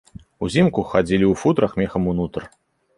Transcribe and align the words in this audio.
Узімку 0.47 0.85
хадзілі 0.95 1.25
ў 1.31 1.45
футрах 1.45 1.71
мехам 1.85 2.03
унутр. 2.17 2.53